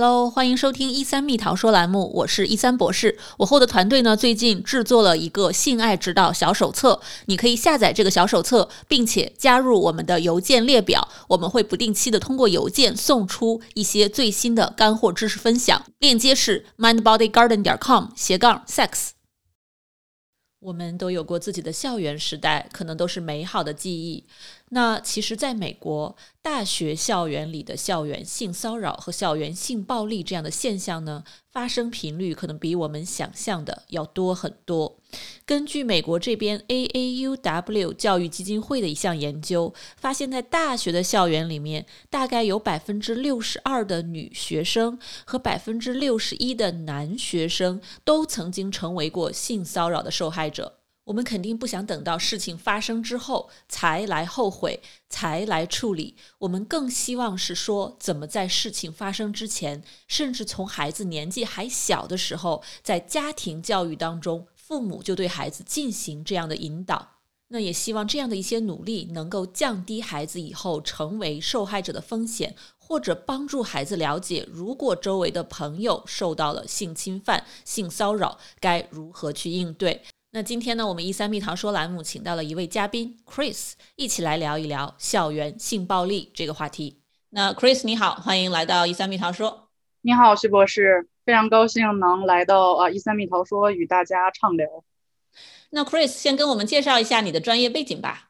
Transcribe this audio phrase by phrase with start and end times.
[0.00, 3.18] Hello，欢迎收听一三蜜桃说栏目，我是一三博士。
[3.38, 15.84] 我后的团队呢，最近制作了一个性爱指导小手册，你可以下载这个小手册，并且加入我们的邮件列表，我们会不定期的通过邮件送出一些最新的干货知识分享。
[15.98, 19.08] 链接是 mindbodygarden 点 com 斜杠 sex。
[20.60, 24.24] 我们都有过自己的校园时代，可能都是美好的记忆。
[24.70, 34.98] 那其实，在美国大学校园里的校园性骚扰和校园性暴力这样的现象呢，发生频率可能比我们想象的要多很多。
[35.46, 50.77] 根据美国这边 AAUW 教育基金会的一项研究，发现，在大学的校园里面，大概有百分之六十二的女学生和百分之六十一的男学生都曾经成为过性骚扰的受害者。
[51.08, 56.14] 我们肯定不想等到事情发生之后才来后悔，才来处理。
[56.40, 67.12] 我们更希望是说，怎么在事情发生之前，甚至从孩子年纪还小的时候，在家庭教育当中，父母就对孩子进行这样的引导。
[67.48, 80.02] 那也希望这样的一些努力能够降低孩子以后成为受害者的风险，或者帮助孩子了解，如果周围的朋友受到了性侵犯、性骚扰，该如何去应对。
[80.30, 87.00] 那今天呢，我们一三蜜桃说栏目请到了一位嘉宾 Chris，一起来聊一聊校园性暴力这个话题。
[87.30, 89.70] 那 Chris 你好，欢迎来到一三蜜桃说。
[90.02, 94.66] 你好，徐博士，非常高兴能来到啊一三蜜桃说与大家畅聊。
[95.70, 98.27] 那 Chris 先跟我们介绍一下你的专业背景吧。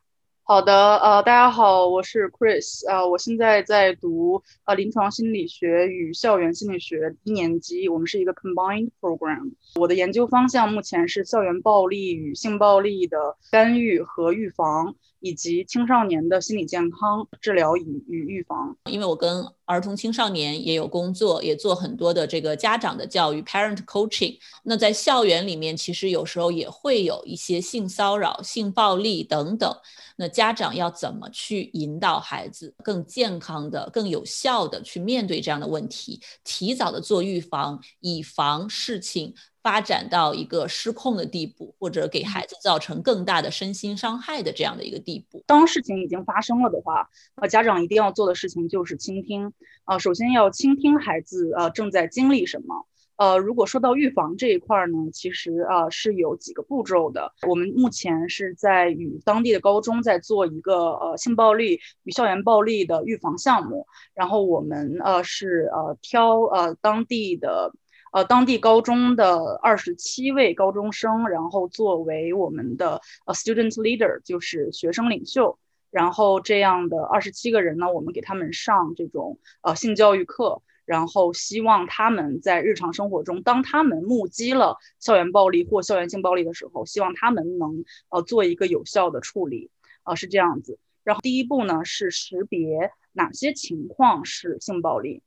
[0.51, 9.53] 好的，呃，大家好，我是 Chris，呃，我现在在读呃临床心理学与校园心理学一年级，我们是一个 combined program。
[9.75, 18.77] 我的研究方向目前是校园暴力与性暴力的干预和预防，以及青少年的心理健康治疗与与预防。
[18.91, 24.39] 因为我跟儿童青少年也有工作，也做很多的这个家长的教育 parent coaching。
[24.63, 29.71] 那在校园里面，其实有时候也会有一些性骚扰、性暴力等等。
[30.17, 39.33] 那家长要怎么去引导孩子更健康的、更有效的去面对这样的问题，提早的做预防，以防事情
[39.69, 45.45] 发展到一个失控的地步，或者给孩子造成更大的身心伤害的这样的一个地步。
[45.47, 49.53] 当事情已经发生了的话，呃，家长一定要做的事情就是倾听
[49.85, 52.87] 啊，首先要倾听孩子呃正在经历什么。
[53.17, 57.35] 呃，如果说到预防这一块呢，其实啊是有几个步骤的。
[57.47, 67.75] 我们目前是在与当地的高中在做一个呃性暴力与校园暴力的预防项目，然后我们呃是呃挑呃当地的
[68.13, 75.59] 呃当地高中的二十七位高中生，然后作为我们的呃 student leader，就是学生领袖，
[75.91, 80.63] 然后这样的二十七个人呢，我们给他们上这种呃性教育课。
[80.89, 89.71] 然后希望他们在日常生活中，当他们目击了校园暴力或校园性暴力的时候，希望他们能呃做一个有效的处理，
[90.03, 90.79] 啊是这样子。
[91.05, 95.23] 然后第一步呢是识别哪些情况是性暴力，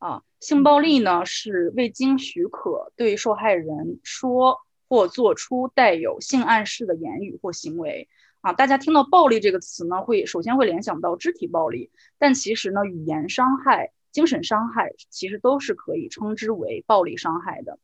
[0.00, 8.08] 啊性暴力呢是未经许可对受害人说或做出带有性暗示的言语或行为，
[8.40, 13.92] 啊大家听到暴力这个词呢，会首先会联想到肢体暴力，但其实呢语言伤害。
[14.12, 17.78] 精神伤害其实都是可以称之为暴力伤害的。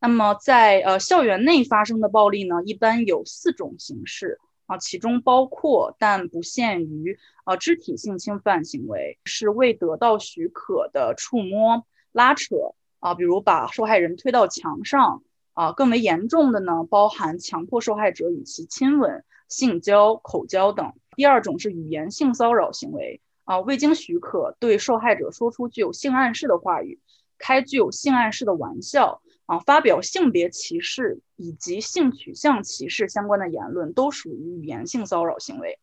[0.00, 15.22] 那么在呃校园内发生的暴力呢，一般有四种形式啊，其中包括但不限于呃肢体性侵犯行为，是未得到许可的触摸、拉扯啊，比如把受害人推到墙上
[15.54, 15.72] 啊。
[15.72, 20.92] 更为严重的呢，包含强迫受害者与其亲吻、性交、口交等。
[21.16, 23.20] 第二种是语言性骚扰行为。
[23.44, 27.00] 啊，未经许可对受害者说出具有性暗示的话语，
[27.38, 35.78] 开具有性暗示的玩笑，啊，发表性别歧视以及性取向歧视相关的言论，都属于语言性骚扰行为。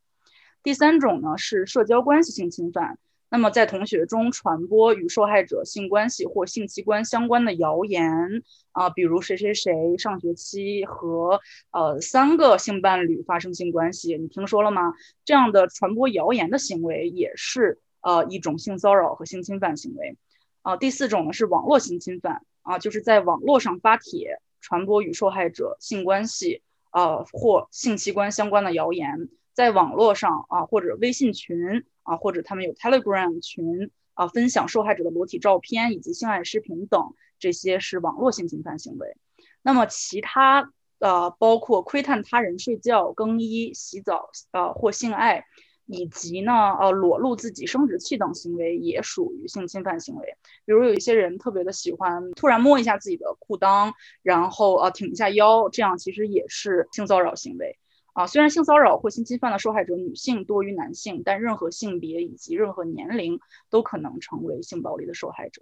[0.62, 3.00] 第三种呢是社交关系性侵犯。
[3.28, 11.42] 那么，在同学中传播与受害者性关系或性器官相关的谣言啊，比如谁谁谁上学期和
[11.72, 14.94] 呃三个性伴侣发生性关系，你听说了吗？
[15.26, 20.18] 这样的传播谣言的行为也是呃一种性骚扰和性侵犯行为
[20.62, 20.78] 啊。
[20.78, 31.86] 第四种呢是网络性侵犯啊，就是在网络上发帖传播与受害者性关系啊或性器官相关的谣言，在网络上啊或者微信群。
[32.06, 39.18] 啊，或者他们有 Telegram 群啊，分享受害者的裸体照片以及性爱视频等，这些是网络性侵犯行为。
[39.64, 45.48] 那么其他呃，包括窥探他人睡觉、更衣、洗澡呃或性爱，
[45.86, 50.36] 以及呢，呃，裸露自己生殖器等行为也属于性侵犯行为。
[50.66, 53.94] 比如有一些人特别的喜欢突然摸一下自己的裤裆，
[54.24, 57.78] 然后呃挺一下腰，这样其实也是性骚扰行为。
[58.14, 63.40] 啊，虽然性骚扰或性侵犯的受害者女性多于男性，但任何性别以及任何年龄
[63.70, 65.62] 都可能成为性暴力的受害者。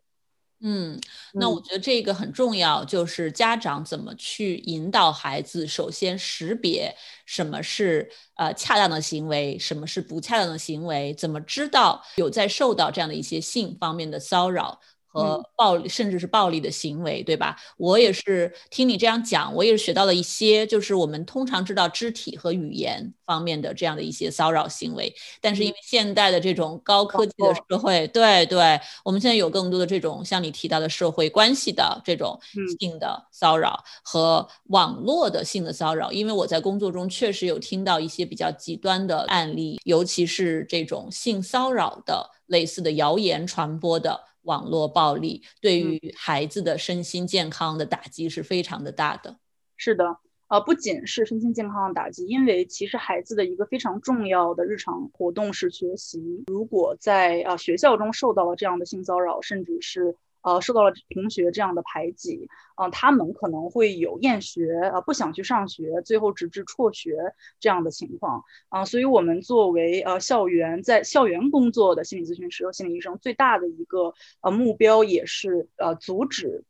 [0.66, 0.98] 嗯，
[1.34, 6.96] 那我觉得这个很重要，就是家长怎么去引导孩子，首先识别
[7.26, 14.80] 什么是呃恰当的行为，什么是不恰当的行为，怎么知道有在受到这样的一些性方面的骚扰。
[15.14, 17.56] 和暴力，甚至是暴力的行为，对吧？
[17.78, 32.40] 我也是听你这样讲，我也是学到了一些，就是我们通常知道肢体和语言方面的这样的一些骚扰行为，但是因为现代的这种高科技的社会，对对，我们现在有更多的这种像你提到的社会关系的这种
[32.80, 44.33] 性的骚扰和网络的性的骚扰，因为我在工作中确实有听到一些比较极端的案例，尤其是这种性骚扰的类似的谣言传播的。
[44.44, 49.38] 网络暴力对于孩子的身心健康的打击是非常的大的。
[49.76, 50.18] 是的，
[50.48, 56.44] 呃，不仅是身心健康的打击，因为其实孩子的一个非常重要的日常活动是学习。
[56.48, 67.18] 如果在呃学校中受到了这样的性骚扰，甚至是呃，受到了同学这样的排挤，嗯，他们可能会有厌学，呃，不想去上学，最后直至辍学
[67.60, 76.66] 这样的情况，啊，所以我们作为呃校园在校园工作的心理咨询师和心理医生，最大的一个呃目标也是呃阻止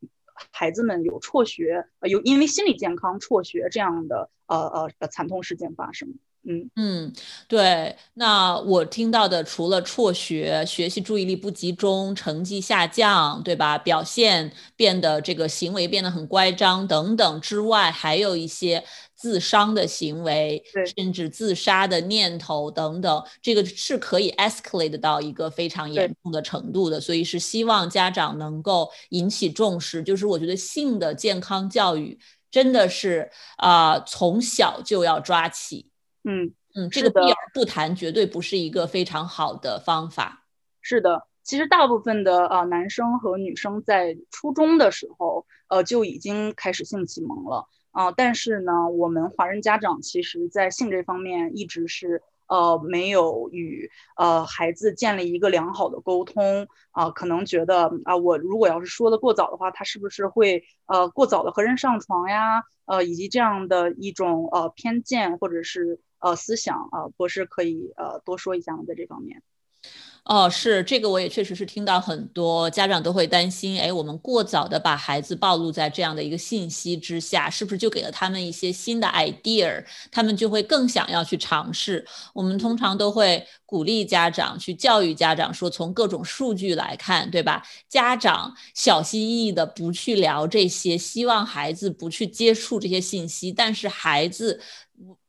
[0.52, 6.14] 孩子们有辍学，呃有因为心理健康辍学这样的呃呃呃惨痛事件发生。
[6.46, 7.14] 嗯嗯，
[7.48, 7.96] 对。
[8.16, 13.78] 那我听到的，除了辍学、学习注意力不集中、成绩下降，对吧？
[13.78, 18.84] 表现变得这个行为变得很乖张等等之外，还有一些
[19.16, 20.62] 自伤的行为，
[20.98, 23.24] 甚至自杀的念头等等。
[23.42, 27.00] 这个是可以 escalate 到一个非常严重的程度的。
[27.00, 30.04] 所以是希望家长能够引起重视。
[30.04, 32.20] 就是我觉得性的健康教育
[32.52, 35.93] 真的是啊，从小就要抓起。
[36.24, 40.46] 嗯嗯，这个避而不谈绝对不是一个非常好的方法。
[40.82, 48.12] 是的，其实大部分的呃男生和女生在初中的时候，呃就已经开始性启蒙了啊。
[48.12, 52.22] 但是呢，我们华人家长其实在性这方面一直是。
[52.46, 62.62] 呃，没有与呃孩子建立一个良好的沟通啊，可能觉得啊，我如果要是说的过早的话，他是不是会呃过早的和人上床呀？
[62.86, 68.84] 呃，以及这样的一种呃偏见或者是呃思想啊，博士可以呃多说一下吗？
[68.88, 69.44] 在这方面。
[70.24, 82.06] 哦，是这个，我也确实是听到很多家长都会担心，哎，我们过早的把孩子暴露在这样的一个信息之下，是不是就给了他们一些新的 idea，他们就会更想要去尝试？
[82.34, 87.62] 我们通常都会鼓励家长去教育家长说，从各种数据来看，对吧？
[87.90, 94.62] 家长小心翼翼的不去聊这些，希望孩子不去接触这些信息，但是孩子。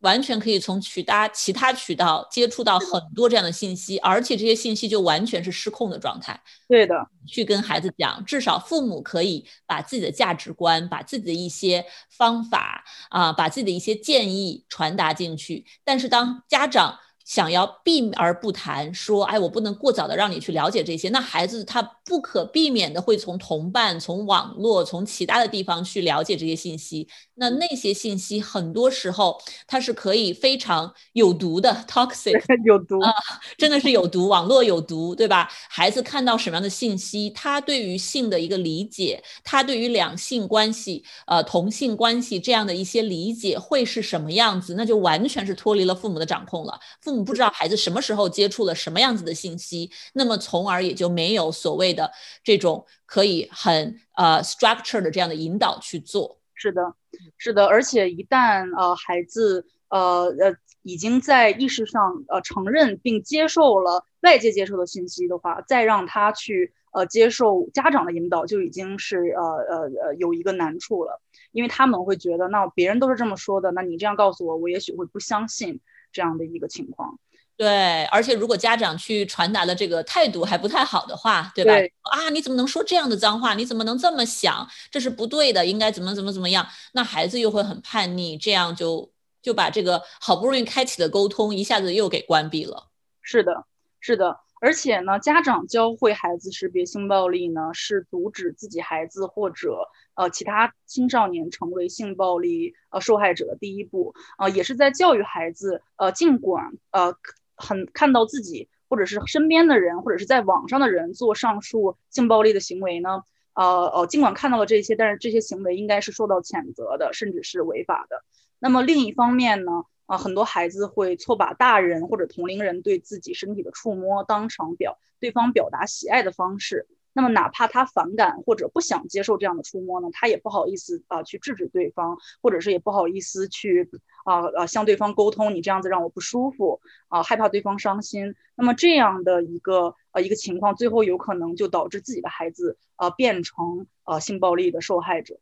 [0.00, 6.38] 完全可以从渠他其他渠道接触到很多这样的信息，而且这些信息就完全是失控的状态。
[6.68, 6.94] 对的，
[7.26, 15.64] 去跟孩子讲，至少父母可以把自己的价值观、把自己的一些方法啊，把自己的一些建议传达进去。
[15.82, 21.08] 但是当家长，想要避而不谈，说，哎，我不能过早的让你去了解这些。
[21.08, 27.08] 那孩子他不可避免的会从同伴、从网络、从其他的地方去了解这些信息。
[27.36, 33.12] 那那些信息很多时候它是可以非常有毒的，toxic， 有毒啊，
[33.56, 35.50] 真的是有毒，网络有毒，对吧？
[35.68, 46.78] 孩子看到什么样的信息，他对于性的一个理解，他对于两性关系、呃同性关系这样的一些理解会是什么样子，那就完全是脱离了父母的掌控了。
[47.00, 52.10] 父不知道孩子什么时候接触了什么样子的信息，那么从而也就没有所谓的
[52.42, 56.38] 这种可以很呃 structure 的这样的引导去做。
[56.54, 56.94] 是的，
[57.36, 71.20] 是的，而且一旦呃孩子呃呃已经在意识上呃承认并接受了外界接受的信息的话，再让他去呃接受家长的引导，就已经是呃呃呃有一个难处了，
[71.52, 75.80] 因为他们会觉得那别人都是这么说的，那你这样告诉我，我也许会不相信。
[76.14, 77.18] 这样的一个情况，
[77.56, 81.74] 对，而且如果家长去传达的这个态度还不太好的话，对吧？
[82.10, 83.54] 啊，你怎么能说这样的脏话？
[83.54, 84.66] 你怎么能这么想？
[84.90, 86.66] 这是不对的，应该怎么怎么怎么样？
[86.92, 92.88] 那孩子又会很叛逆，这样就就把这个好不容易开启的沟通一下子又给关闭了。
[93.20, 93.64] 是的，
[94.00, 94.38] 是的。
[94.60, 99.76] 而且呢，家长教会孩子识别性暴力呢，是阻止自己孩子或者
[100.14, 107.14] 呃其他青少年成为性暴力呃受害者的第一步，呃，也是在教育孩子，呃，尽管呃
[107.56, 113.22] 很看到自己或者是身边的人或者是在网上的人做上述性暴力的行为呢？
[113.54, 118.24] 呃呃，尽管看到了这些，但是这些行为应该是受到谴责的，甚至是违法的。
[118.58, 119.84] 那么另一方面呢？
[120.06, 126.86] 啊，很多孩子会错把大人或者同龄人对自己身体的触摸当成表对方表达喜爱的方式。
[127.14, 133.88] 那么哪怕他反感或者不想接受这样的触摸呢，他也不好意思啊去制止对方，或者是也不好意思去
[134.24, 138.34] 啊啊向对方沟通，你这样子让我不舒服啊，害怕对方伤心。
[138.56, 145.38] 那么这样的一个呃一个情况，最后有可能就导致自己的孩子呃变成呃性暴力的受害者。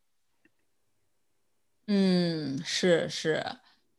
[1.87, 3.45] 嗯，是是。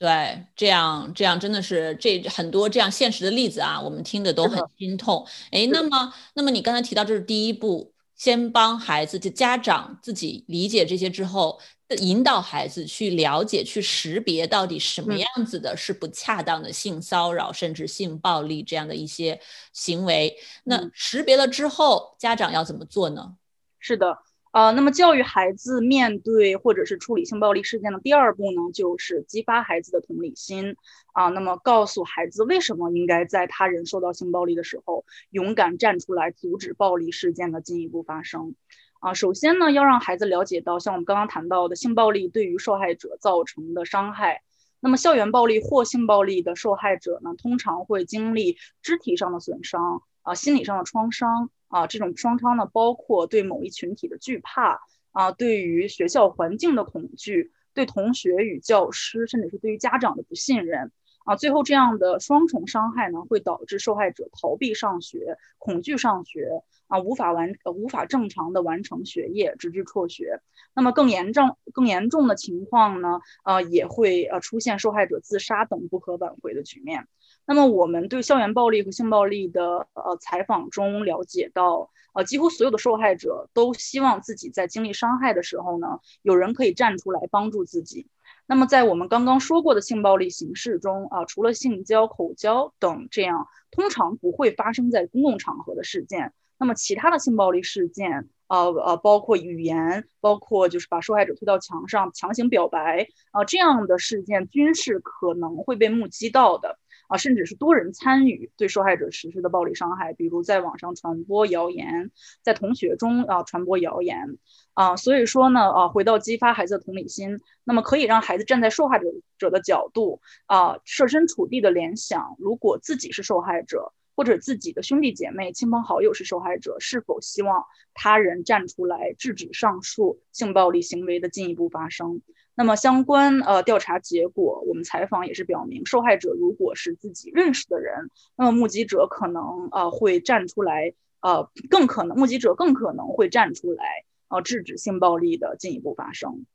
[0.03, 5.25] 对，这样这样真的是这很多这样现实的例子啊，我们听的都很心痛。
[5.49, 11.57] 哎，那么那么你刚才提到这是第一步，先帮孩子就家长自己理解这些之后，
[11.99, 19.39] 引导孩子去了解、去识别到底什么样子的是不恰当的性骚扰，甚至性暴力这样的一些
[19.71, 20.35] 行为。
[20.65, 23.35] 那识别了之后，家长要怎么做呢？
[23.79, 24.17] 是的。
[24.53, 30.75] 呃，那么教育孩子面对或者是处理性暴力事件的第二步呢，就是激发孩子的同理心
[31.13, 31.29] 啊。
[31.29, 38.53] 那么告诉孩子为什么应该在他人受到性暴力的时候勇敢站出来，阻止暴力事件的进一步发生
[38.99, 39.15] 啊。
[39.15, 44.43] 首先呢，要让孩子了解到，像我们刚刚谈到的性暴力对于受害者造成的伤害。
[44.79, 51.51] 那么校园暴力或性暴力的受害者呢，通常会经历肢体上的损伤啊，心理上的创伤。
[51.69, 54.79] 啊，这种创伤呢，包括对某一群体的惧怕
[55.11, 60.91] 啊，对于学校环境的恐惧，对同学与教师，甚至是对于家长的不信任
[61.25, 61.35] 啊。
[61.35, 70.41] 最后，这样的双重伤害呢，会导致受害者逃避上学，恐惧上学啊，无法完无法正常的完成学业，直至辍学。
[70.75, 77.07] 那么更严重更严重的情况呢，呃，也会呃出现受害者自杀等不可挽回的局面。
[77.45, 88.07] 那么我们对校园暴力和性暴力的呃采访中了解到，呃，几乎所有的受害者都希望自己在经历伤害的时候呢，有人可以站出来帮助自己。
[88.45, 106.79] 那么在我们刚刚说过的性暴力形式中啊，除了性交、口交等这样通常不会发生在公共场合的事件，那么其他的性暴力事件，呃呃，包括语言，包括就是把受害者推到墙上强行表白啊这样的事件，均是可能会被目击到的。
[107.07, 114.37] 啊，甚至是多人参与对受害者实施的暴力伤害，比如在网上传播谣言，在同学中啊传播谣言
[114.73, 119.05] 啊，所以说呢啊，回到激发孩子的同理心，那么可以让孩子站在受害者
[119.37, 132.21] 者的角度啊，设身处地的联想，如果自己是受害者，或者自己的兄弟姐妹、亲朋好友是受害者，是否希望他人站出来制止上述性暴力行为的进一步发生？
[132.55, 143.83] 那么相关呃调查结果，我们采访也是表明，受害者如果是自己认识的人，那么目击者可能呃会站出来，呃更可能目击者更可能会站出来，
[144.29, 146.45] 呃制止性暴力的进一步发生。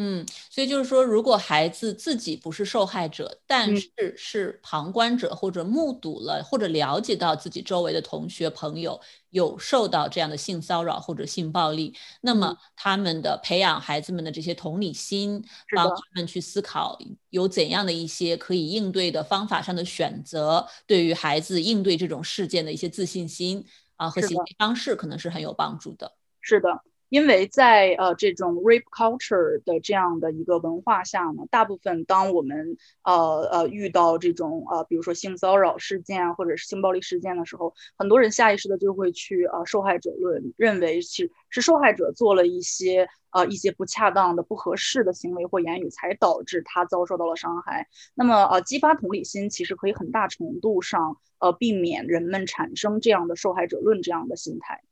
[0.00, 9.00] 嗯，所以就是说，如果孩子自己不是受害者，但是是旁观者或者目睹了或者了解到自己周围的同学朋友
[9.30, 16.96] 有受到这样的性骚扰或者性暴力，那么他们的培养孩子们的这些同理心，帮他们去思考
[17.30, 26.12] 有怎样的一些可以应对的方法上的选择，对于孩子应对这种事件的一些自信心啊和行为方式，可能是很有帮助的。
[26.40, 26.68] 是的。
[27.08, 47.88] 因为在呃这种 rape culture 的这样的一个文化下呢，大部分当我们呃呃遇到这种呃比如说性骚扰事件啊或者是性暴力事件的时候，很多人下意识的就会去呃受害者论，认为是是受害者做了一些呃一些不恰当的、不合适的行为或言语，才导致他遭受到了伤害。
[48.14, 54.82] 那么呃激发同理心，其实可以很大程度上呃避免人们产生这样的受害者论这样的心态。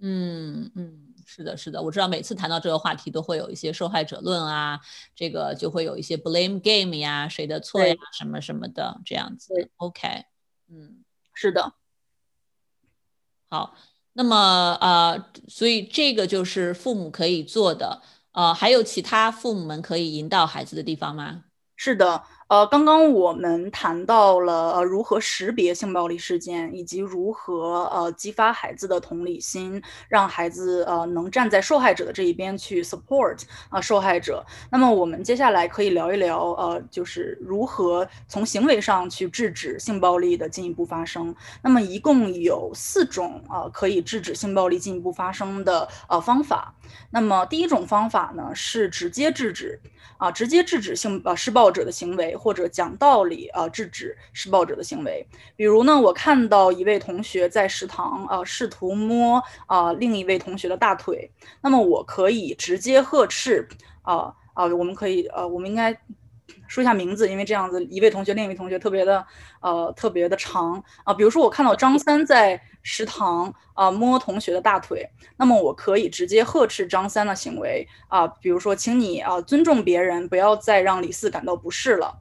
[0.00, 1.00] 嗯嗯。
[1.26, 4.78] 是的，是的，我知道每次谈到这个话题都会有一些受害者论啊，
[5.14, 9.70] 这个就会有一些 blame game 呀，谁的错呀，什么什么的这样子。
[9.78, 10.24] OK，
[10.68, 11.74] 嗯，是的。
[13.52, 13.74] 好，
[14.14, 21.44] 那么呃，所以这个就是父母可以做的，呃，还有其他父母们可以引导孩子的地方吗？
[21.78, 22.22] 是的。
[22.46, 34.44] 呃，刚刚我们谈到了呃如何识别性暴力事件，以及如何呃激发孩子的同理心，让孩子呃能站在受害者的这一边去 support 啊受害者。
[34.70, 41.34] 那么我们接下来可以聊一聊呃就是如何从行为上去制止性暴力的进一步发生。
[41.62, 46.74] 那么一共有四种啊可以制止性暴力进一步发生的呃方法。
[47.10, 49.80] 那么第一种方法呢是直接制止
[50.18, 52.33] 啊直接制止性呃施暴者的行为。
[52.36, 55.26] 或者讲道理啊制止施暴者的行为。
[55.56, 63.68] 比如呢，我看到一位同学在食堂啊试图摸啊另一位同学的大腿，那么我可以直接呵斥
[64.02, 65.96] 啊啊，我们可以呃，我们应该。
[66.68, 69.24] 说一下名字，因为这样子一位同学，另一位同学特别的，
[69.60, 71.14] 呃，特别的长啊。
[71.14, 78.26] 比如说，我看到张三在食堂啊摸同学的大腿，那么我可以直接呵斥张三的行为啊。
[78.26, 82.20] 比如说，请你啊尊重别人，不要再让李四感到不适了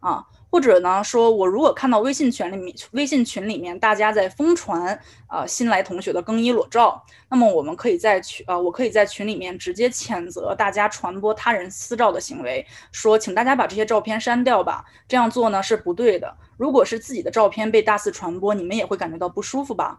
[0.00, 0.24] 啊。
[0.54, 4.96] 或者呢，说我如果看到微信群里面，微信群里面大家在疯传
[5.26, 16.32] 啊新来同学的更衣裸照，那么我们可以在群啊，我可以在群里面直接谴责大家传播他人私照的行为，说请大家把这些照片删掉吧，这样做呢是不对的。
[16.56, 19.98] 如果是自己的照片被大肆传播，你们也会感觉到不舒服吧？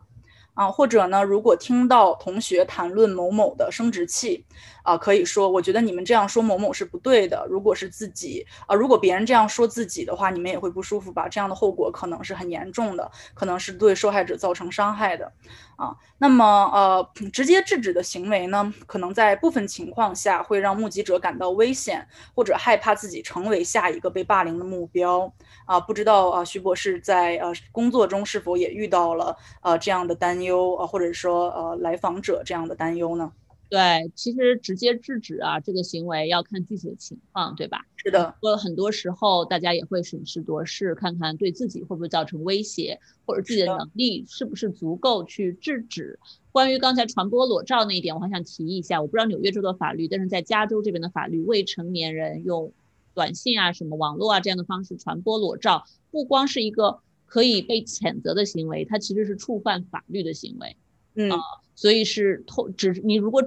[0.54, 4.46] 啊，或者呢，如果听到同学谈论某某的生殖器，
[4.86, 7.46] 啊，可以说，我觉得你们这样说某某是不对的。
[7.50, 11.28] 如果是自己，啊，如果别人这样说自己的话，你们也会不舒服吧？
[11.28, 15.34] 这样的后果可能是很严重的，可能是对受害者造成伤害的。
[15.76, 25.34] 啊，那么呃，直接制止的行为呢，可能在部分情况下会让目击者感到危险，或者害怕自己成为下一个被霸凌的目标。
[25.66, 33.32] 啊，不知道啊，徐博士在呃工作中是否也遇到了呃这样的担忧啊，或者说呃来访者这样的担忧呢？
[33.70, 37.86] 对，其实直接制止啊，这个行为要看具体的情况，对吧？
[37.98, 38.36] 是的。
[38.42, 46.20] 呃，很多时候大家也会审时度势，看看对自己会不会造成威胁，或者自己的能力是不是足够去制止。
[46.52, 52.72] 关于刚才传播裸照那一点，我还想提一下，我不知道纽约州的法律，但是在加州这边的法律，未成年人用。
[53.14, 60.76] 短信啊，什么网络啊这样的方式传播裸照，不光是一个可以被谴责的行为，它其实是触犯法律的行为。
[61.14, 61.32] 嗯，
[61.76, 63.44] 所以是透只你如果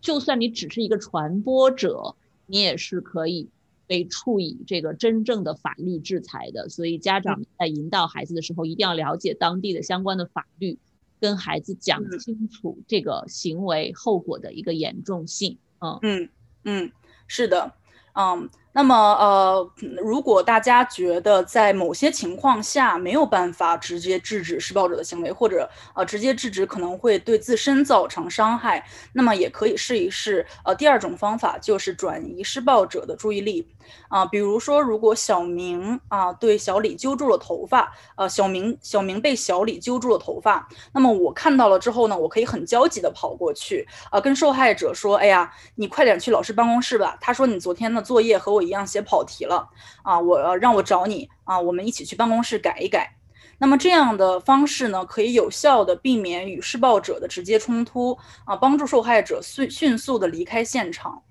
[0.00, 2.14] 就算你只是一个传播者，
[2.46, 3.48] 你也是可以
[3.86, 6.68] 被处以这个真正的法律制裁的。
[6.68, 10.78] 所以家长在引导孩子的时候，一定要了解当地的相关的法律，
[11.18, 15.58] 跟孩子讲清楚这个行为后果的一个严重性。
[15.80, 16.28] 嗯嗯
[16.64, 16.92] 嗯，
[17.26, 17.72] 是的，
[18.14, 18.48] 嗯。
[18.76, 19.70] 那么，呃，
[20.02, 30.46] 如果大家觉得在某些情况下没有办法直接制止施暴者的行为，或者呃直接制止可能会对自身造成伤害，那么也可以试一试。
[30.62, 33.66] 呃，第二种方法就是转移施暴者的注意力。
[34.08, 47.16] 啊，比如说，如果小明啊对小李揪住了头发，呃，小明小明被小李揪住了头发，那么我看到了之后呢，我可以很焦急的跑过去，啊，跟受害者说，哎呀，你快点去老师办公室吧。
[47.20, 48.65] 他说你昨天的作业和我。
[48.66, 49.68] 一样写跑题了
[50.02, 50.18] 啊！
[50.18, 53.16] 我让我找你啊，我们一起去办公室改一改。
[53.58, 61.22] 那么这样的方式呢，可以有效的避免与施暴者的直接冲突啊，帮助受害者迅迅速的离开现场。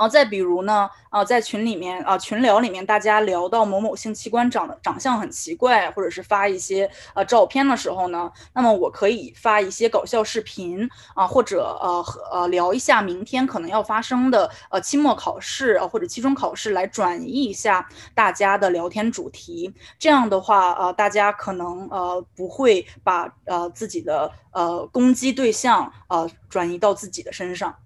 [0.00, 19.70] 啊，再比如呢，啊，在群里面啊，群聊里面，大家聊到某某性器官长得长相很奇怪，或者是发一些呃照片的时候呢，那么我可以发一些搞笑视频啊，或者呃和呃聊一下明天可能要发生的呃期末考试啊或者期中考试，来转移一下大家的聊天主题。
[19.98, 27.76] 这样的话，呃，大家可能呃不会把呃自己的呃攻击对象啊转移到自己的身上。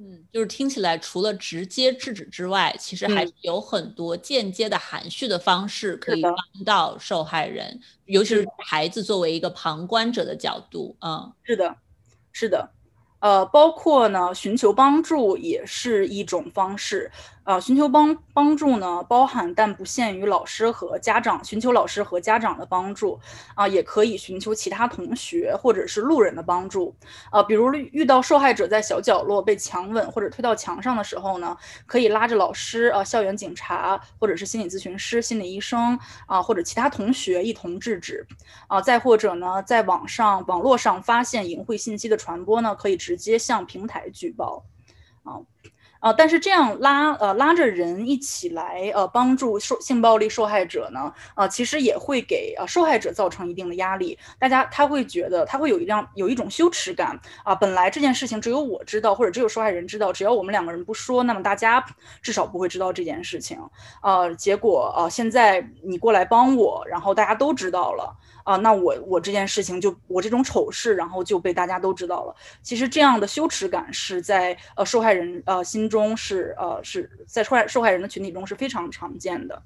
[0.00, 10.96] 嗯，就是听起来除了直接制止之外，其实还是有很多间接的含蓄的方式可以帮到受害人，尤其是孩子作为一个旁观者的角度。
[11.00, 11.76] 嗯，是的，
[12.30, 12.70] 是的，
[13.18, 17.10] 呃，包括呢，寻求帮助也是一种方式。
[17.48, 23.18] 啊，寻求帮帮助呢，包含但不限于老师和家长，寻求老师和家长的帮助
[23.54, 26.94] 啊，也可以寻求其他同学或者是路人的帮助
[27.30, 27.42] 啊。
[27.42, 31.56] 比如遇到受害者在小角落被强吻或者推到墙上的时候呢，
[31.86, 38.26] 可以拉着老师啊、校园警察或者是心理咨询师、心理医生啊，或者其他同学一同制止
[38.66, 38.78] 啊。
[38.78, 44.62] 再或者呢，在网上网络上发现淫秽信息的传播呢，可以直接向平台举报
[45.28, 45.40] 啊。
[46.00, 54.16] 啊，但是这样拉呃拉着人一起来呃帮助受性暴力受害者呢，呃其实也会给呃受害者造成一定的压力。
[54.38, 61.84] 大家他会觉得他会有一样有一种羞耻感啊，本来这件事情只有我知道或者只有受害人知道，只要我们两个人不说，那么大家
[62.22, 63.58] 至少不会知道这件事情。
[64.00, 68.16] 呃，结果呃现在你过来帮我，然后大家都知道了。
[68.44, 72.34] 啊，那我我这件事情就我这种丑事，然后就被大家都知道了。
[72.62, 79.62] 其实这样的羞耻感是在呃受害人呃心中是呃是在受害受害人的群体中是非常常见的。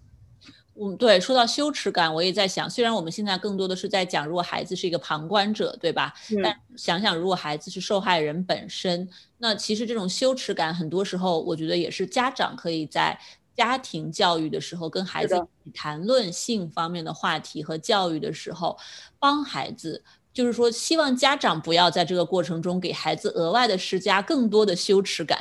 [0.75, 6.15] 嗯，对，说到羞耻感，我也在想，虽然我们现在更多的是在讲，如果孩子是一个旁观者，对吧？
[6.31, 9.07] 嗯但想想如果孩子是受害人本身，
[9.39, 13.19] 那其实这种羞耻感很多时候，我觉得也是家长可以在。
[13.55, 18.79] 家庭教育的时候，跟孩子谈论性方面的话题和教育的时候，
[19.19, 25.39] 帮孩子，就是说，希望家长不要在这个过程中给孩子额外的施加更多的羞耻感。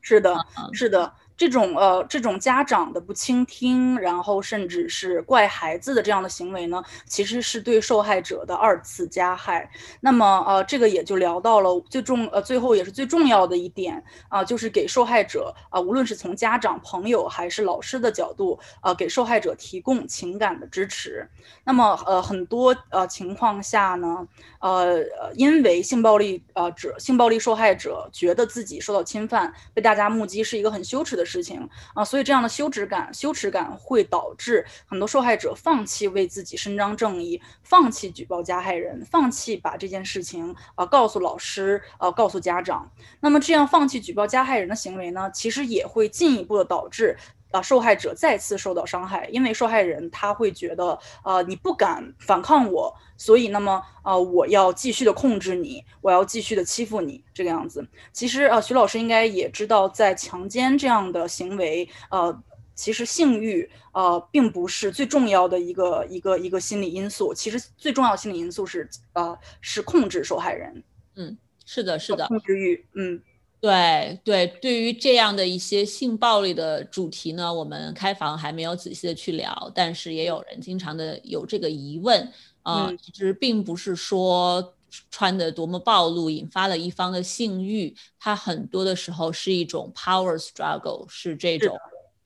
[0.00, 0.36] 是的，
[0.72, 1.12] 是的。
[1.36, 9.68] 这种呃，这种家长的不倾听，然后甚至是怪孩子的这样的行为呢，其实是对受害者的二次加害。
[10.00, 21.28] 那么呃，这个也就聊到了最重呃，最后也是最重要的一点啊，就是给受害者啊，无论是从家长、朋友还是老师的角度啊，给受害者提供情感的支持。
[21.64, 24.24] 那么呃，很多呃情况下呢，
[24.60, 31.23] 呃，因为性暴力呃者、性暴力受害者觉得自己受到侵犯，被大家目击是一个很羞耻的。
[31.24, 42.90] 事情啊，所以这样的羞耻感、羞耻感会导致很多受害者放弃为自己伸张正义，放弃举报加害人，放弃把这件事情啊告诉老师，啊告诉家长。
[43.20, 47.16] 那么这样放弃举报加害人的行为呢，其实也会进一步的导致。
[47.54, 57.86] 啊，受害者再次受到伤害，因为受害人他会觉得，呃，你不敢反抗我，所以那么，呃，我要继续的控制你，我要继续的欺负你，这个样子。
[58.12, 62.36] 其实，呃，徐老师应该也知道，在强奸这样的行为，呃，
[62.74, 70.82] 其实性欲，呃，并不是最重要的一个一个一个心理因素，其实最重要的心理因素是，呃，是控制受害人。
[71.14, 73.22] 嗯，是的，是的，控制欲，嗯。
[73.64, 82.30] 对对，对于这样的一些性暴力的主题呢，我们开房还没有仔细的去聊，但是也有人经常的有这个疑问
[82.62, 84.74] 啊，其实并不是说
[85.10, 91.74] 穿的多么暴露引发了一方的性欲，它很多的时候是一种 power struggle，是这种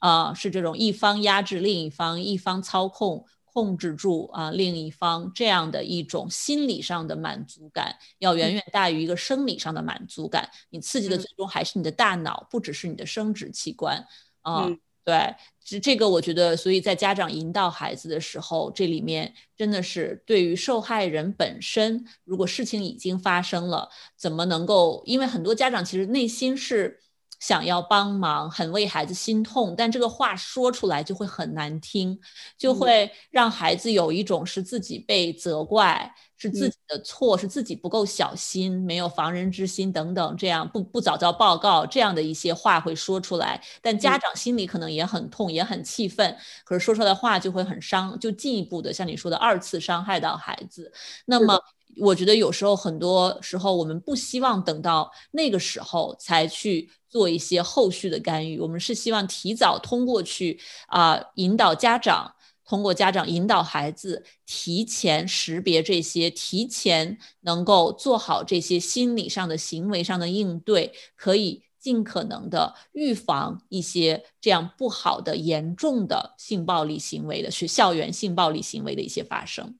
[0.00, 3.24] 啊，是这种一方压制另一方，一方操控。
[3.58, 10.48] 控制住啊，另一方这样的一种心理上的满足感，要远远大于一个生理上的满足感。
[10.70, 14.06] 你刺激的最终还是你的大脑，不只是你的生殖器官
[14.42, 14.68] 啊。
[15.04, 25.02] 对，这这个我觉得，所以在家长引导孩子的时候，这里面真的是对于受害人本身，如果事情已经发生了，怎么能够？
[25.04, 27.00] 因为很多家长其实内心是。
[27.38, 32.18] 想要帮忙，很为孩子心痛，但这个话说出来就会很难听，
[32.56, 50.92] 就会让孩子有一种是自己被责怪，是自己的错，是自己不够小心，没有防人之心等等，这样不不早早报告这样的一些话会说出来，但家长心里可能也很痛，也很气愤，可是说出来的话就会很伤，就进一步的像你说的二次伤害到孩子，
[51.26, 51.60] 那么。
[51.96, 79.78] 我觉得有时候很多时候我们不希望等到那个时候才去做一些后续的干预，我们是希望提早通过去啊引导家长，通过家长引导孩子，提前识别这些，提前能够做好这些心理上的行为上的应对，可以尽可能的预防一些这样不好的严重的性暴力行为的，是校园性暴力行为的一些发生。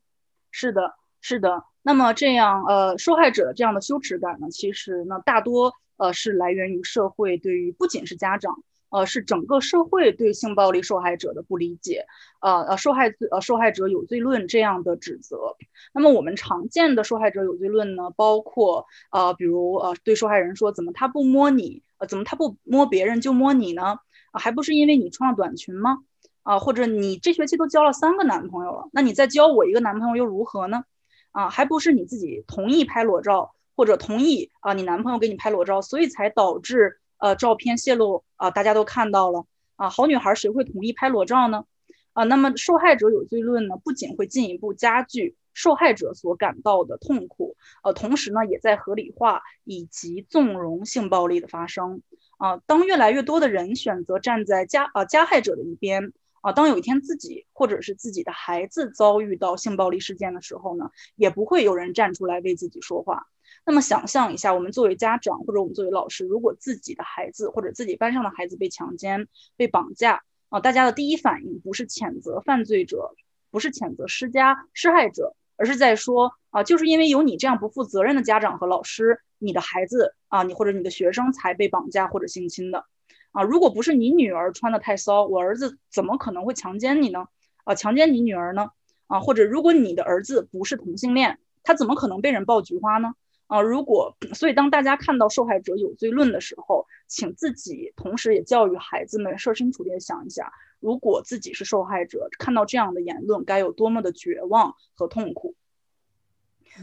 [0.50, 0.80] 是的，
[1.20, 1.64] 是的。
[1.88, 12.04] 那么这样，呃，受害者这样的羞耻感呢，其实呢，大多呃是来源于社会对于不仅是家长，呃，是整个社会对性暴力受害者的不理解，
[12.42, 15.56] 呃呃，受害呃受害者有罪论这样的指责。
[15.94, 23.98] 那么我们常见的受害者有罪论呢，包括呃，比如呃，对受害人说，怎么他不摸你，呃，怎么他不摸别人就摸你呢？
[24.34, 26.00] 还不是因为你穿了短裙吗？
[26.42, 30.84] 啊，或者你这学期都交了三个男朋友了，那你再交我一个男朋友又如何呢？
[31.32, 39.88] 啊，还不是你自己同意拍裸照，或者同意啊，你男朋友给你拍裸照，所以才导致呃照片泄露啊，大家都看到了啊。
[39.88, 41.64] 好女孩谁会同意拍裸照呢？
[42.12, 52.02] 啊，那么受害者有罪论呢，不仅会进一步加剧受害者所感到的痛苦，呃，同时呢，也在合理化以及纵容性暴力的发生。
[52.38, 56.12] 啊，当越来越多的人选择站在加啊加害者的一边。
[56.42, 63.26] 啊，当有一天自己或者是自己的孩子遭遇到性暴力事件的时候呢，也不会有人站出来为自己说话。
[63.64, 73.14] 那么想象一下，我们作为家长或者我们作为老师，如果自己的孩子或者自己班上的孩子被强奸、被绑架啊，大家的第一反应不是谴责犯罪者，
[73.50, 82.86] 不是谴责施加施害者，而是在说啊，就是因为有你这样不负责任的家长和老师，你的孩子啊，你或者你的学生才被绑架或者性侵的。
[83.32, 87.28] 啊，如果不是你女儿穿的太骚，我儿子怎么可能会强奸你呢？
[87.64, 88.70] 啊，强奸你女儿呢？
[89.06, 93.14] 啊，或者如果你的儿子不是同性恋，他怎么可能被人爆菊花呢？
[93.46, 105.54] 啊，如果所以当大家看到受害者有罪论的时候，请自己同时也教育孩子们设身处地的想一下，如果自己是受害者，看到这样的言论该有多么的绝望和痛苦。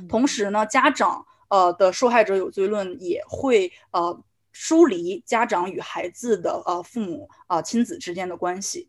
[0.08, 4.24] 同时呢，家长呃的受害者有罪论也会呃。
[4.58, 8.88] 疏离家长与孩子的呃父母啊亲子之间的关系。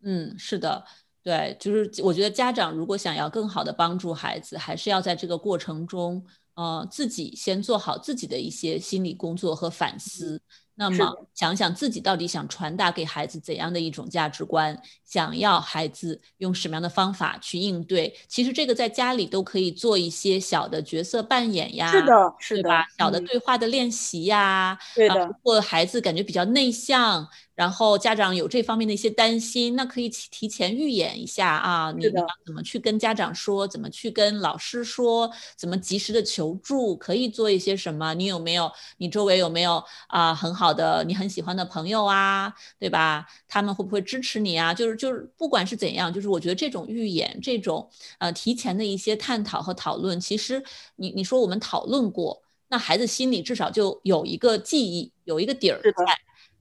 [0.00, 0.84] 嗯，是的，
[1.24, 10.40] 对，就是我觉得家长如果想要更好的帮助孩子，还是要在这个过程中，呃，自己先做好自己的一些心理工作和反思。
[10.76, 18.14] 那么想想自己到底想传达给孩子怎样的一种价值观，想要孩子用什么样的方法去应对？
[18.28, 25.30] 其实这个在家里都可以做一些小的角色扮演呀，是的，是的，小的对话的练习呀，对的。
[25.42, 27.28] 或孩子感觉比较内向。
[27.54, 32.04] 然后家长有这方面的一些担心，那可以提前预演一下啊，你
[32.44, 38.12] 怎么去跟家长说，怎么去跟老师说，怎么及时的求助，可以做一些什么？
[38.14, 38.70] 你有没有？
[38.98, 43.26] 你周围有没有啊很好的你很喜欢的朋友啊，对吧？
[43.46, 44.74] 他们会不会支持你啊？
[44.74, 47.88] 就是就是不管是怎样，就是我觉得这种预演，这种
[48.18, 50.62] 呃提前的一些探讨和讨论，其实
[50.96, 55.92] 你你说我们讨论过，那孩子心里至少就有一个记忆，有一个底儿在。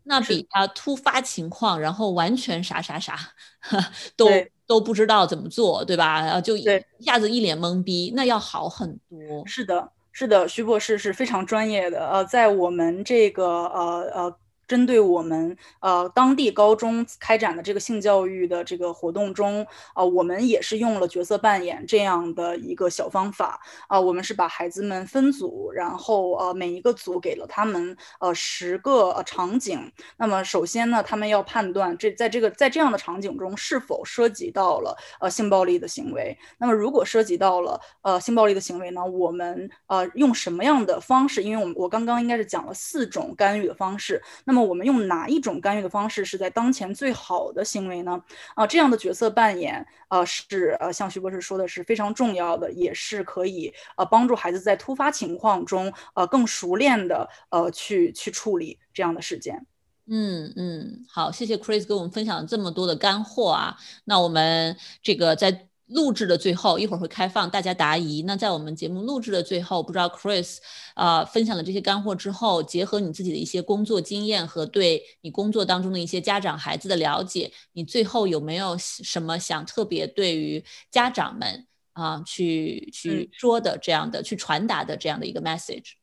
[0.03, 3.17] 那比他突发情况，然后完全啥啥啥，
[4.17, 4.27] 都
[4.67, 6.21] 都不知道怎么做，对吧？
[6.21, 6.65] 然后就一
[6.99, 9.45] 下子一脸懵逼，那要好很多。
[9.45, 12.07] 是的，是的，徐博士是非常专业的。
[12.09, 14.37] 呃，在我们这个呃呃。
[14.67, 29.91] 针对我们呃当地高中开展的这个性教育的这个活动中，啊，我们也是用了角色扮演这样的一个小方法啊，我们是把孩子们分组，然后呃每一个组给了他们呃十个场景。
[30.17, 36.37] 那么首先呢，他们要判断这在这个在这样的场景中是否涉及到了呃性暴力的行为。
[36.57, 41.43] 那么如果涉及到了呃性暴力的行为呢，我们呃用什么样的方式？
[41.43, 44.21] 因为我们我刚刚应该是讲了四种干预的方式。
[44.45, 48.21] 那那么我们用哪一种干预的方式是在当前最好的行为呢？
[48.53, 59.65] 啊，这样的角色扮演啊，是呃，像徐博士说的是非常重要的，也是可以呃帮助孩子在突发情况中呃更熟练的呃去去处理这样的事件。
[60.05, 63.75] 嗯嗯，好，谢谢 Chris 给我们分享这么多的干货啊。
[64.05, 65.67] 那我们这个在。
[65.87, 68.23] 录制的最后一会儿会开放大家答疑。
[68.23, 70.57] 那在我们节目录制的最后，不知道 Chris
[70.93, 85.93] 啊分享了这些干货之后，结合你自己的一些工作经验和对你工作当中的一些家长孩子的了解，你最后有没有什么想特别对于家长们啊去去说的这样的去传达的这样的一个 message？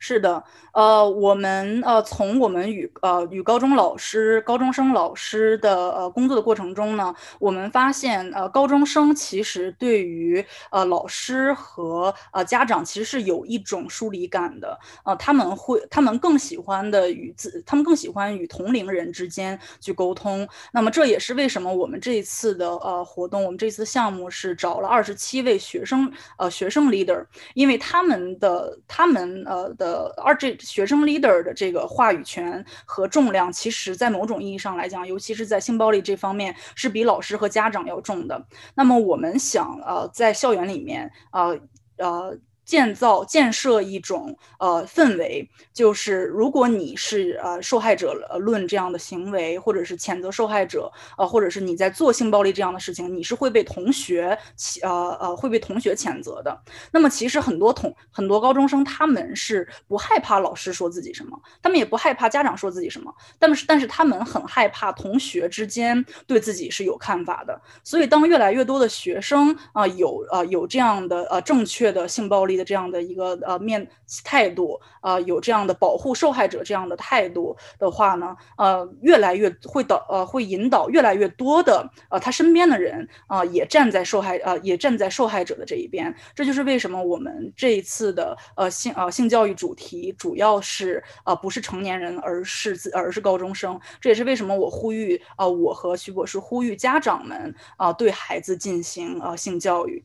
[0.00, 20.48] 是的，呃，我们呃从我们与呃与高中老师、高中生老师的呃工作的过程中呢，我们发现呃高中生其实对于呃老师和呃家长其实是有一种疏离感的，呃他们会他们更喜欢的与自他们更喜欢与同龄人之间去沟通。
[20.72, 30.12] 那么这也是为什么我们这一次的呃活动，我们这次项目是找了二十七位学生呃学生 leader，因为他们的他们呃的。
[30.16, 38.44] 呃，而这学生 leader 的这个话语权和重量，其实在某种意义上来讲，尤其是在性暴力这方面，是比老师和家长要重的。
[38.74, 41.58] 那么，我们想，呃，在校园里面，呃，
[41.96, 42.38] 呃。
[42.68, 54.38] 建造建设一种呃氛围，就是如果你是呃受害者论这样的行为，或者是谴责受害者，呃，或者是你在做性暴力这样的事情，你是会被同学
[54.82, 56.60] 呃呃会被同学谴责的。
[56.92, 67.58] 那么其实很多同很多高中生他们是不害怕老师说自己什么，他们也不害怕家长说自己什么，但是但是他们很害怕同学之间对自己是有看法的。
[67.82, 72.57] 所以当越来越多的学生啊有呃有这样的呃正确的性暴力。
[72.58, 73.88] 的这样的一个呃面
[74.22, 86.14] 态度啊，有这样的保护受害者这样的态度的话呢，呃，越来越会导呃会引导越来越多的呃他身边的人啊也站在受害呃也站在受害者的这一边。
[86.34, 93.80] 这就是为什么我们这一次的呃性呃性教育主题主要是呃不是成年人，而是自而是高中生。
[94.00, 100.04] 这也是为什么我呼吁啊我和徐博士呼吁家长们啊对孩子进行呃性教育。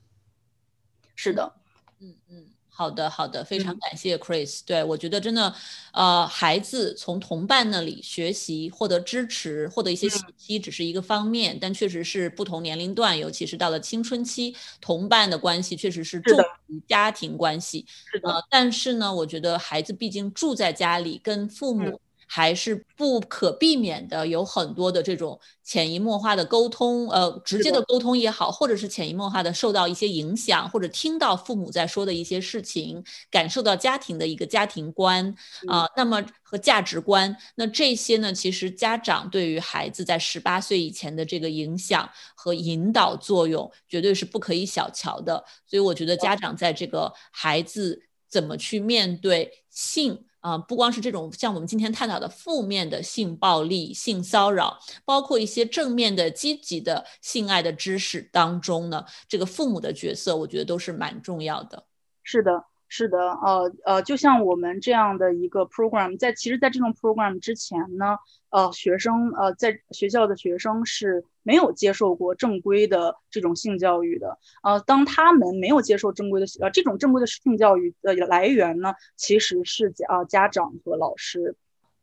[1.15, 1.62] 是的。
[2.03, 4.59] 嗯嗯，好的好的，非常感谢 Chris。
[4.65, 5.53] 对我觉得真的，
[5.93, 16.37] 呃，孩子从同伴那里学习、获得支持、获得一些信息，只是一个方面，但确实是不同年龄段，尤其是到了青春期，同伴的关系确实是重
[16.67, 17.85] 于家庭关系。
[18.11, 21.99] 是的，但是呢，我觉得孩子毕竟住在家里，跟父母。
[22.35, 35.35] 还是不可避免的，有很多的这种潜移默化的沟通，呃，直接的沟通也好，或者是潜移默化的受到一些影响，或者听到父母在说的一些事情，感受到家庭的一个家庭观
[35.67, 45.45] 啊，那么和价值观，那这些呢，其实家长对于孩子在十八岁以前的这个影响和引导作用，绝对是不可以小瞧的。
[45.67, 50.25] 所以我觉得家长在这个孩子怎么去面对性。
[50.43, 61.85] 啊，不光是这种像我们今天探讨的负面的性暴力、性骚扰，包括一些正面的、积极的性爱的知识当中呢，这个父母的角色，我觉得都是蛮重要的。
[62.23, 62.51] 是的。
[62.95, 68.17] 是的，呃呃，就像我们这样的一个 program，在其实，在这种 program 之前呢，
[68.51, 81.55] 呃，学生呃，在学校的学生是没有接受过正规的这种性教育的，呃，当他们没有接受正规的呃这种正规的性教育的来源呢，其实是家啊家长和老师。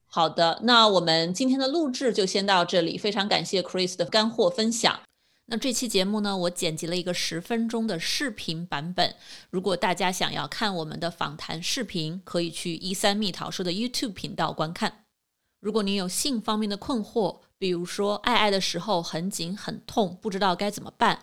[0.08, 4.98] 好的，那我们今天的录制就先到这里，非常感谢 Chris 的干货分享。
[5.52, 9.16] 那这期节目呢，我剪辑了一个十分钟的视频版本。
[9.50, 15.06] 如果大家想要看我们的访谈视频，可以去一三蜜桃说的 YouTube 频道观看。
[15.58, 21.20] 如果您有性方面的困惑，比如说爱爱的时候很紧很痛，不知道该怎么办，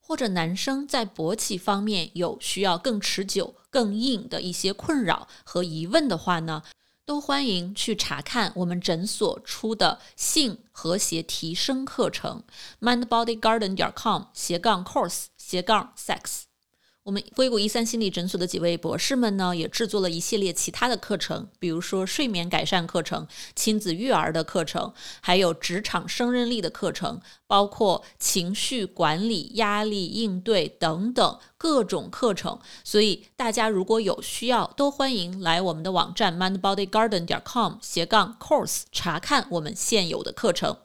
[0.00, 6.64] 或者男生在勃起方面有需要更持久、更硬的一些困扰和疑问的话呢？
[7.08, 12.42] 都欢迎去查看我们诊所出的性和谐提升课程
[12.82, 16.47] ，mindbodygarden 点 com 斜杠 course 斜杠 sex。
[17.08, 24.92] 我们硅谷一三心理诊所的几位博士们呢，也制作了一系列其他的课程，比如说睡眠改善课程、亲子育儿的课程，
[25.22, 32.60] 还有职场胜任力的课程，包括情绪管理、压力应对等等各种课程。
[32.84, 40.76] 所以大家如果有需要，都欢迎来我们的网站 mindbodygarden 点 com 斜杠 course 查看我们现有的课程。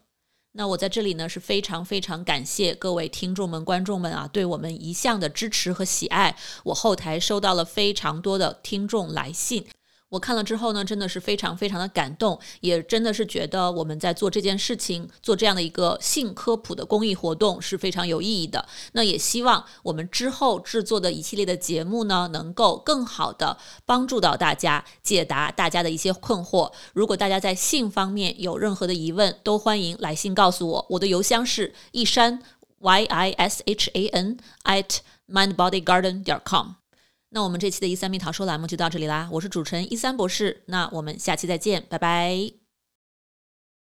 [0.56, 6.38] 那我在这里呢是非常非常感谢各位听众们、观众们啊，对我们一向的支持和喜爱。
[6.66, 9.66] 我后台收到了非常多的听众来信。
[10.14, 18.64] 我看了之后呢，真的是非常非常的感动，也真的是觉得我们在做这件事情，做这样的一个性科普的公益活动是非常有意义的。
[18.92, 26.72] 那也希望我们之后制作的一系列的节目呢，能够更好的帮助到大家，解答大家的一些困惑。
[26.94, 30.86] 如果大家在性方面有任何的疑问，都欢迎来信告诉我。
[30.92, 32.40] 我的邮箱是一山
[32.78, 36.83] y i s h a n at mindbodygarden 点 com。
[37.34, 42.63] 那我们这期的一三蜜桃说栏目就到这里啦，我是主持人一三博士，那我们下期再见，拜拜。